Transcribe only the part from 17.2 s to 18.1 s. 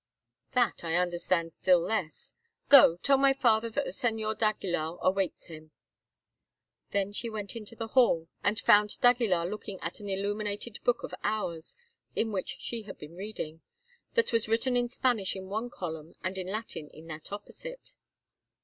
opposite.